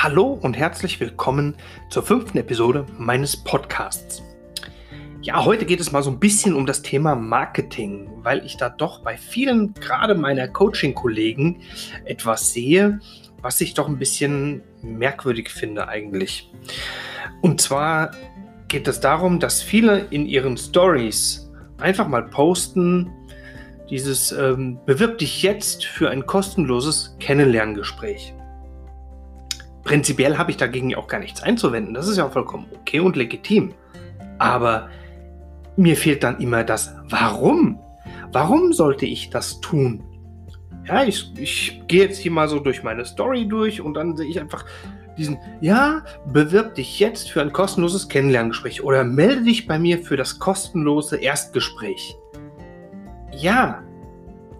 Hallo 0.00 0.38
und 0.40 0.56
herzlich 0.56 1.00
willkommen 1.00 1.56
zur 1.90 2.04
fünften 2.04 2.38
Episode 2.38 2.86
meines 2.98 3.36
Podcasts. 3.36 4.22
Ja, 5.22 5.44
heute 5.44 5.66
geht 5.66 5.80
es 5.80 5.90
mal 5.90 6.04
so 6.04 6.10
ein 6.10 6.20
bisschen 6.20 6.54
um 6.54 6.66
das 6.66 6.82
Thema 6.82 7.16
Marketing, 7.16 8.08
weil 8.22 8.46
ich 8.46 8.56
da 8.56 8.68
doch 8.68 9.00
bei 9.00 9.16
vielen, 9.16 9.74
gerade 9.74 10.14
meiner 10.14 10.46
Coaching-Kollegen, 10.46 11.62
etwas 12.04 12.52
sehe, 12.52 13.00
was 13.42 13.60
ich 13.60 13.74
doch 13.74 13.88
ein 13.88 13.98
bisschen 13.98 14.62
merkwürdig 14.82 15.50
finde 15.50 15.88
eigentlich. 15.88 16.48
Und 17.42 17.60
zwar 17.60 18.12
geht 18.68 18.86
es 18.86 19.00
darum, 19.00 19.40
dass 19.40 19.62
viele 19.62 20.06
in 20.10 20.26
ihren 20.26 20.56
Stories 20.56 21.50
einfach 21.78 22.06
mal 22.06 22.22
posten, 22.22 23.10
dieses 23.90 24.30
ähm, 24.30 24.78
bewirb 24.86 25.18
dich 25.18 25.42
jetzt 25.42 25.84
für 25.84 26.08
ein 26.08 26.24
kostenloses 26.24 27.16
Kennenlerngespräch. 27.18 28.32
Prinzipiell 29.88 30.36
habe 30.36 30.50
ich 30.50 30.58
dagegen 30.58 30.94
auch 30.96 31.06
gar 31.06 31.18
nichts 31.18 31.42
einzuwenden. 31.42 31.94
Das 31.94 32.08
ist 32.08 32.18
ja 32.18 32.28
vollkommen 32.28 32.66
okay 32.78 33.00
und 33.00 33.16
legitim. 33.16 33.72
Aber 34.36 34.90
mir 35.78 35.96
fehlt 35.96 36.22
dann 36.22 36.38
immer 36.40 36.62
das 36.62 36.94
Warum. 37.08 37.80
Warum 38.30 38.74
sollte 38.74 39.06
ich 39.06 39.30
das 39.30 39.62
tun? 39.62 40.04
Ja, 40.86 41.04
ich, 41.04 41.32
ich 41.38 41.82
gehe 41.88 42.02
jetzt 42.02 42.18
hier 42.18 42.30
mal 42.30 42.50
so 42.50 42.58
durch 42.58 42.82
meine 42.82 43.06
Story 43.06 43.48
durch 43.48 43.80
und 43.80 43.94
dann 43.94 44.14
sehe 44.14 44.28
ich 44.28 44.38
einfach 44.38 44.66
diesen, 45.16 45.38
ja, 45.62 46.04
bewirb 46.26 46.74
dich 46.74 47.00
jetzt 47.00 47.30
für 47.30 47.40
ein 47.40 47.54
kostenloses 47.54 48.10
Kennenlerngespräch 48.10 48.84
oder 48.84 49.04
melde 49.04 49.44
dich 49.44 49.66
bei 49.66 49.78
mir 49.78 50.00
für 50.00 50.18
das 50.18 50.38
kostenlose 50.38 51.16
Erstgespräch. 51.16 52.14
Ja, 53.32 53.82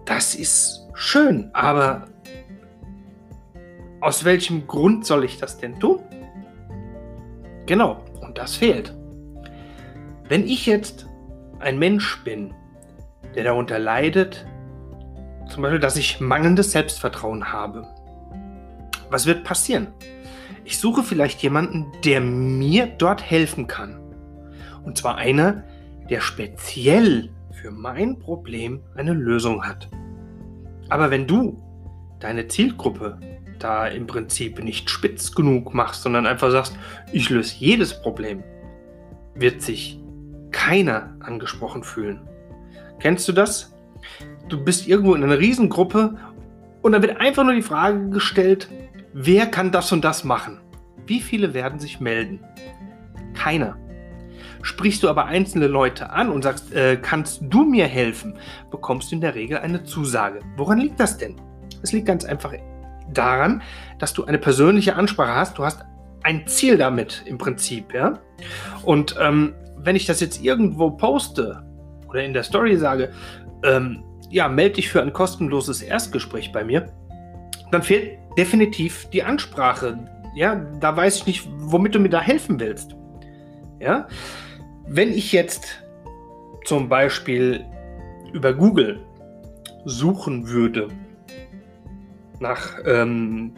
das 0.05 0.33
ist 0.33 0.87
schön, 0.95 1.51
aber 1.53 2.07
aus 4.01 4.23
welchem 4.25 4.67
Grund 4.67 5.05
soll 5.05 5.23
ich 5.23 5.37
das 5.37 5.57
denn 5.57 5.79
tun? 5.79 5.99
Genau, 7.65 8.03
und 8.21 8.37
das 8.37 8.55
fehlt. 8.55 8.95
Wenn 10.27 10.45
ich 10.45 10.65
jetzt 10.65 11.07
ein 11.59 11.79
Mensch 11.79 12.23
bin, 12.23 12.53
der 13.35 13.43
darunter 13.43 13.79
leidet, 13.79 14.45
zum 15.49 15.63
Beispiel, 15.63 15.79
dass 15.79 15.97
ich 15.97 16.19
mangelndes 16.19 16.71
Selbstvertrauen 16.71 17.51
habe, 17.51 17.87
was 19.09 19.25
wird 19.25 19.43
passieren? 19.43 19.87
Ich 20.63 20.77
suche 20.77 21.03
vielleicht 21.03 21.41
jemanden, 21.41 21.87
der 22.05 22.21
mir 22.21 22.85
dort 22.85 23.23
helfen 23.23 23.65
kann. 23.67 23.99
Und 24.83 24.97
zwar 24.97 25.15
einer, 25.15 25.63
der 26.09 26.21
speziell 26.21 27.31
für 27.51 27.71
mein 27.71 28.19
Problem 28.19 28.81
eine 28.95 29.13
Lösung 29.13 29.65
hat. 29.65 29.89
Aber 30.89 31.11
wenn 31.11 31.27
du 31.27 31.61
deine 32.19 32.47
Zielgruppe 32.47 33.19
da 33.59 33.87
im 33.87 34.07
Prinzip 34.07 34.63
nicht 34.63 34.89
spitz 34.89 35.33
genug 35.33 35.73
machst, 35.73 36.03
sondern 36.03 36.25
einfach 36.25 36.51
sagst, 36.51 36.77
ich 37.11 37.29
löse 37.29 37.55
jedes 37.57 38.01
Problem, 38.01 38.43
wird 39.35 39.61
sich 39.61 39.99
keiner 40.51 41.15
angesprochen 41.19 41.83
fühlen. 41.83 42.27
Kennst 42.99 43.27
du 43.27 43.31
das? 43.31 43.73
Du 44.47 44.63
bist 44.63 44.87
irgendwo 44.87 45.13
in 45.15 45.23
einer 45.23 45.39
Riesengruppe 45.39 46.17
und 46.81 46.91
dann 46.91 47.01
wird 47.01 47.19
einfach 47.19 47.43
nur 47.43 47.53
die 47.53 47.61
Frage 47.61 48.09
gestellt, 48.09 48.69
wer 49.13 49.45
kann 49.45 49.71
das 49.71 49.91
und 49.91 50.03
das 50.03 50.23
machen? 50.23 50.59
Wie 51.05 51.21
viele 51.21 51.53
werden 51.53 51.79
sich 51.79 51.99
melden? 51.99 52.39
Keiner. 53.33 53.77
Sprichst 54.61 55.03
du 55.03 55.09
aber 55.09 55.25
einzelne 55.25 55.67
Leute 55.67 56.09
an 56.09 56.29
und 56.29 56.43
sagst, 56.43 56.73
äh, 56.73 56.97
kannst 56.97 57.41
du 57.41 57.63
mir 57.63 57.85
helfen, 57.85 58.37
bekommst 58.71 59.11
du 59.11 59.15
in 59.15 59.21
der 59.21 59.35
Regel 59.35 59.59
eine 59.59 59.83
Zusage. 59.83 60.41
Woran 60.57 60.79
liegt 60.79 60.99
das 60.99 61.17
denn? 61.17 61.35
Es 61.81 61.93
liegt 61.93 62.07
ganz 62.07 62.25
einfach 62.25 62.53
daran, 63.13 63.61
dass 63.97 64.13
du 64.13 64.25
eine 64.25 64.37
persönliche 64.37 64.95
Ansprache 64.95 65.35
hast. 65.35 65.57
Du 65.57 65.65
hast 65.65 65.85
ein 66.23 66.47
Ziel 66.47 66.77
damit 66.77 67.23
im 67.25 67.37
Prinzip, 67.37 67.93
ja. 67.93 68.19
Und 68.83 69.15
ähm, 69.19 69.53
wenn 69.77 69.95
ich 69.95 70.05
das 70.05 70.19
jetzt 70.19 70.43
irgendwo 70.43 70.91
poste 70.91 71.63
oder 72.07 72.23
in 72.23 72.33
der 72.33 72.43
Story 72.43 72.75
sage, 72.77 73.11
ähm, 73.63 74.03
ja, 74.29 74.47
melde 74.47 74.75
dich 74.75 74.89
für 74.89 75.01
ein 75.01 75.13
kostenloses 75.13 75.81
Erstgespräch 75.81 76.51
bei 76.51 76.63
mir, 76.63 76.91
dann 77.71 77.83
fehlt 77.83 78.19
definitiv 78.37 79.09
die 79.09 79.23
Ansprache. 79.23 79.97
Ja, 80.35 80.55
da 80.79 80.95
weiß 80.95 81.17
ich 81.17 81.25
nicht, 81.25 81.49
womit 81.57 81.95
du 81.95 81.99
mir 81.99 82.09
da 82.09 82.21
helfen 82.21 82.59
willst. 82.59 82.95
Ja, 83.79 84.07
wenn 84.87 85.11
ich 85.11 85.31
jetzt 85.31 85.83
zum 86.65 86.89
Beispiel 86.89 87.65
über 88.33 88.53
Google 88.53 88.99
suchen 89.85 90.49
würde 90.49 90.89
nach 92.39 92.77
ähm, 92.85 93.53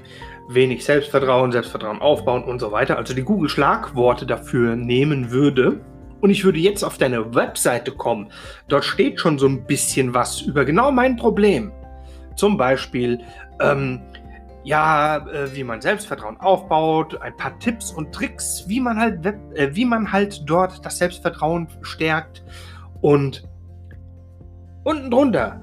wenig 0.50 0.84
Selbstvertrauen, 0.84 1.52
Selbstvertrauen 1.52 2.02
aufbauen 2.02 2.44
und 2.44 2.59
so 2.59 2.72
weiter, 2.72 2.97
also 2.97 3.14
die 3.14 3.24
Google-Schlagworte 3.24 4.25
dafür 4.25 4.75
nehmen 4.75 5.31
würde, 5.31 5.81
und 6.22 6.30
ich 6.30 6.46
würde 6.46 6.59
jetzt 6.59 6.84
auf 6.84 6.97
deine 6.97 7.34
Webseite 7.34 7.92
kommen, 7.92 8.31
dort 8.68 8.86
steht 8.86 9.19
schon 9.19 9.40
so 9.40 9.47
ein 9.47 9.66
bisschen 9.66 10.14
was 10.14 10.42
über 10.42 10.66
genau 10.66 10.92
mein 10.92 11.16
Problem. 11.16 11.72
Zum 12.36 12.58
Beispiel, 12.58 13.19
ähm, 13.59 14.02
ja, 14.64 15.18
äh, 15.18 15.53
wie 15.56 15.63
man 15.63 15.81
Selbstvertrauen 15.81 16.38
aufbaut, 16.40 17.19
ein 17.22 17.36
paar 17.36 17.58
Tipps 17.59 17.92
und 17.92 18.13
Tricks, 18.13 18.63
wie 18.68 18.80
man 18.80 19.00
halt, 19.00 19.24
Web, 19.24 19.40
äh, 19.56 19.75
wie 19.75 19.86
man 19.86 20.12
halt 20.12 20.44
dort 20.46 20.86
das 20.86 21.00
Selbstvertrauen 21.00 21.68
stärkt. 21.81 22.44
Und 23.02 23.44
unten 24.84 25.09
drunter 25.09 25.59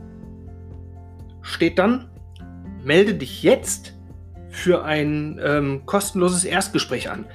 steht 1.43 1.79
dann, 1.79 2.08
melde 2.89 3.15
dich 3.15 3.43
jetzt 3.43 3.95
für 4.49 4.83
ein 4.83 5.39
ähm, 5.45 5.83
kostenloses 5.85 6.45
Erstgespräch 6.45 7.11
an. 7.11 7.27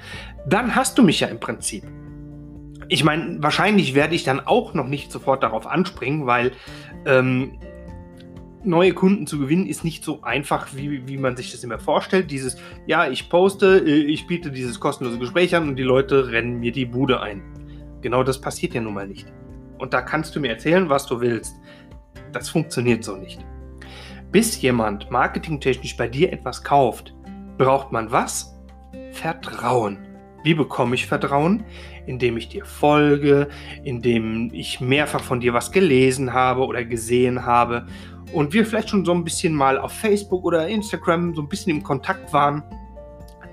Dann 0.47 0.75
hast 0.75 0.97
du 0.97 1.03
mich 1.03 1.19
ja 1.19 1.27
im 1.27 1.39
Prinzip. 1.39 1.83
Ich 2.89 3.03
meine, 3.03 3.41
wahrscheinlich 3.41 3.93
werde 3.93 4.15
ich 4.15 4.23
dann 4.23 4.39
auch 4.41 4.73
noch 4.73 4.87
nicht 4.87 5.11
sofort 5.11 5.43
darauf 5.43 5.67
anspringen, 5.67 6.25
weil 6.25 6.53
ähm, 7.05 7.59
neue 8.63 8.93
Kunden 8.93 9.27
zu 9.27 9.37
gewinnen 9.37 9.67
ist 9.67 9.83
nicht 9.83 10.03
so 10.03 10.23
einfach, 10.23 10.69
wie, 10.73 11.07
wie 11.07 11.17
man 11.17 11.37
sich 11.37 11.51
das 11.51 11.63
immer 11.63 11.77
vorstellt. 11.77 12.31
Dieses, 12.31 12.57
ja, 12.87 13.07
ich 13.07 13.29
poste, 13.29 13.77
äh, 13.77 13.91
ich 13.91 14.25
biete 14.25 14.51
dieses 14.51 14.79
kostenlose 14.79 15.19
Gespräch 15.19 15.55
an 15.55 15.69
und 15.69 15.75
die 15.75 15.83
Leute 15.83 16.31
rennen 16.31 16.59
mir 16.59 16.71
die 16.71 16.85
Bude 16.85 17.21
ein. 17.21 17.43
Genau 18.01 18.23
das 18.23 18.41
passiert 18.41 18.73
ja 18.73 18.81
nun 18.81 18.95
mal 18.95 19.07
nicht. 19.07 19.31
Und 19.77 19.93
da 19.93 20.01
kannst 20.01 20.35
du 20.35 20.39
mir 20.39 20.49
erzählen, 20.49 20.89
was 20.89 21.05
du 21.05 21.21
willst. 21.21 21.55
Das 22.31 22.49
funktioniert 22.49 23.03
so 23.03 23.15
nicht. 23.15 23.39
Bis 24.33 24.59
jemand 24.63 25.11
marketingtechnisch 25.11 25.95
bei 25.95 26.07
dir 26.07 26.33
etwas 26.33 26.63
kauft, 26.63 27.13
braucht 27.59 27.91
man 27.91 28.11
was? 28.11 28.57
Vertrauen. 29.11 29.99
Wie 30.43 30.55
bekomme 30.55 30.95
ich 30.95 31.05
Vertrauen? 31.05 31.63
Indem 32.07 32.37
ich 32.37 32.49
dir 32.49 32.65
folge, 32.65 33.47
indem 33.83 34.49
ich 34.51 34.81
mehrfach 34.81 35.21
von 35.21 35.39
dir 35.39 35.53
was 35.53 35.71
gelesen 35.71 36.33
habe 36.33 36.65
oder 36.65 36.83
gesehen 36.83 37.45
habe 37.45 37.85
und 38.33 38.53
wir 38.53 38.65
vielleicht 38.65 38.89
schon 38.89 39.05
so 39.05 39.13
ein 39.13 39.23
bisschen 39.23 39.53
mal 39.53 39.77
auf 39.77 39.91
Facebook 39.91 40.43
oder 40.43 40.67
Instagram 40.67 41.35
so 41.35 41.43
ein 41.43 41.47
bisschen 41.47 41.71
im 41.71 41.83
Kontakt 41.83 42.33
waren. 42.33 42.63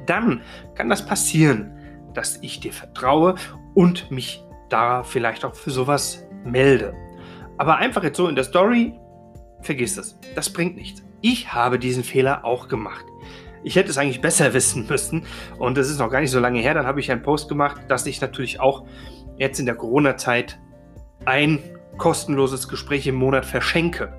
Dann 0.07 0.41
kann 0.77 0.89
das 0.89 1.05
passieren, 1.05 1.77
dass 2.15 2.39
ich 2.41 2.59
dir 2.59 2.73
vertraue 2.73 3.35
und 3.75 4.11
mich 4.11 4.43
da 4.71 5.03
vielleicht 5.03 5.45
auch 5.45 5.55
für 5.55 5.73
sowas 5.73 6.27
melde. 6.43 6.95
Aber 7.59 7.77
einfach 7.77 8.03
jetzt 8.03 8.17
so 8.17 8.29
in 8.29 8.35
der 8.35 8.45
Story 8.45 8.99
vergiss 9.63 9.97
es. 9.97 10.19
Das 10.35 10.51
bringt 10.51 10.77
nichts. 10.77 11.03
Ich 11.21 11.53
habe 11.53 11.79
diesen 11.79 12.05
Fehler 12.05 12.45
auch 12.45 12.69
gemacht. 12.69 13.05
Ich 13.63 13.77
hätte 13.77 13.91
es 13.91 13.99
eigentlich 13.99 14.21
besser 14.21 14.55
wissen 14.55 14.87
müssen. 14.89 15.25
Und 15.59 15.77
das 15.77 15.91
ist 15.91 15.99
noch 15.99 16.11
gar 16.11 16.21
nicht 16.21 16.31
so 16.31 16.41
lange 16.41 16.61
her. 16.61 16.75
Dann 16.75 16.87
habe 16.87 17.01
ich 17.01 17.11
einen 17.11 17.23
Post 17.23 17.49
gemacht, 17.49 17.83
dass 17.89 18.07
ich 18.07 18.21
natürlich 18.21 18.61
auch 18.61 18.87
jetzt 19.37 19.59
in 19.59 19.67
der 19.67 19.75
Corona-Zeit 19.75 20.59
ein 21.25 21.59
kostenloses 21.99 22.69
Gespräch 22.69 23.07
im 23.07 23.17
Monat 23.17 23.45
verschenke. 23.45 24.13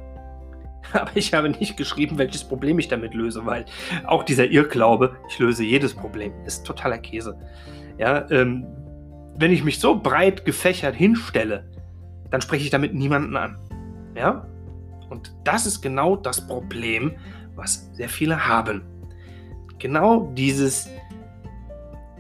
Aber 0.94 1.12
ich 1.16 1.34
habe 1.34 1.50
nicht 1.50 1.78
geschrieben, 1.78 2.18
welches 2.18 2.44
Problem 2.44 2.80
ich 2.80 2.88
damit 2.88 3.14
löse, 3.14 3.46
weil 3.46 3.66
auch 4.06 4.24
dieser 4.24 4.46
Irrglaube, 4.46 5.16
ich 5.30 5.40
löse 5.40 5.64
jedes 5.64 5.94
Problem, 5.94 6.34
ist 6.46 6.66
totaler 6.66 6.98
Käse. 6.98 7.38
Ja, 7.98 8.30
ähm, 8.30 8.66
wenn 9.36 9.52
ich 9.52 9.64
mich 9.64 9.80
so 9.80 10.00
breit 10.00 10.46
gefächert 10.46 10.96
hinstelle, 10.96 11.70
dann 12.30 12.42
spreche 12.42 12.64
ich 12.64 12.70
damit 12.70 12.94
niemanden 12.94 13.36
an. 13.36 13.58
Ja, 14.16 14.46
und 15.12 15.34
das 15.44 15.66
ist 15.66 15.82
genau 15.82 16.16
das 16.16 16.48
Problem, 16.48 17.12
was 17.56 17.92
sehr 17.94 18.10
viele 18.10 18.48
haben. 18.48 18.82
Genau 19.78 20.32
dieses 20.36 20.90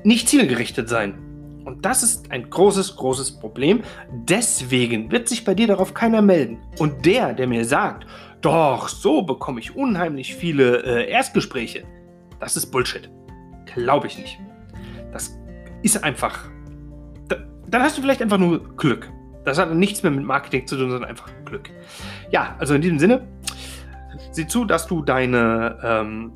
nicht 0.03 0.27
zielgerichtet 0.27 0.89
sein. 0.89 1.15
Und 1.63 1.85
das 1.85 2.03
ist 2.03 2.31
ein 2.31 2.49
großes, 2.49 2.95
großes 2.97 3.39
Problem. 3.39 3.81
Deswegen 4.11 5.09
wird 5.11 5.29
sich 5.29 5.45
bei 5.45 5.53
dir 5.53 5.67
darauf 5.67 5.93
keiner 5.93 6.21
melden. 6.21 6.57
Und 6.79 7.05
der, 7.05 7.33
der 7.33 7.47
mir 7.47 7.63
sagt, 7.63 8.05
doch, 8.41 8.89
so 8.89 9.21
bekomme 9.21 9.59
ich 9.59 9.75
unheimlich 9.75 10.35
viele 10.35 10.83
äh, 10.83 11.09
Erstgespräche, 11.09 11.83
das 12.39 12.57
ist 12.57 12.71
Bullshit. 12.71 13.09
Glaube 13.73 14.07
ich 14.07 14.17
nicht. 14.17 14.38
Das 15.13 15.39
ist 15.81 16.03
einfach. 16.03 16.49
Da, 17.29 17.38
dann 17.67 17.83
hast 17.83 17.97
du 17.97 18.01
vielleicht 18.01 18.21
einfach 18.21 18.39
nur 18.39 18.75
Glück. 18.75 19.09
Das 19.43 19.57
hat 19.57 19.73
nichts 19.73 20.03
mehr 20.03 20.11
mit 20.11 20.23
Marketing 20.23 20.67
zu 20.67 20.75
tun, 20.75 20.91
sondern 20.91 21.09
einfach 21.09 21.29
Glück. 21.45 21.69
Ja, 22.31 22.55
also 22.59 22.73
in 22.75 22.81
diesem 22.81 22.99
Sinne, 22.99 23.27
sieh 24.31 24.47
zu, 24.47 24.65
dass 24.65 24.88
du 24.88 25.01
deine 25.01 25.77
ähm, 25.83 26.31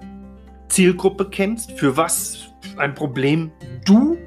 Zielgruppe 0.70 1.30
kennst, 1.30 1.74
für 1.74 1.96
was 1.98 2.52
ein 2.78 2.94
Problem 2.94 3.52
du 3.86 4.18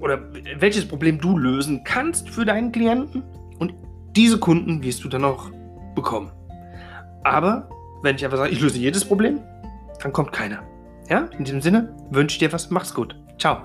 oder 0.00 0.20
welches 0.58 0.86
Problem 0.86 1.20
du 1.20 1.38
lösen 1.38 1.84
kannst 1.84 2.28
für 2.28 2.44
deinen 2.44 2.72
Klienten 2.72 3.22
und 3.58 3.72
diese 4.16 4.38
Kunden 4.38 4.82
wirst 4.82 5.04
du 5.04 5.08
dann 5.08 5.24
auch 5.24 5.50
bekommen. 5.94 6.32
Aber 7.22 7.68
wenn 8.02 8.16
ich 8.16 8.24
einfach 8.24 8.38
sage, 8.38 8.50
ich 8.50 8.60
löse 8.60 8.78
jedes 8.78 9.04
Problem, 9.04 9.40
dann 10.02 10.12
kommt 10.12 10.32
keiner. 10.32 10.62
Ja, 11.08 11.28
in 11.38 11.44
diesem 11.44 11.60
Sinne 11.60 11.94
wünsche 12.10 12.34
ich 12.34 12.38
dir 12.38 12.52
was, 12.52 12.70
mach's 12.70 12.92
gut. 12.92 13.16
Ciao. 13.38 13.62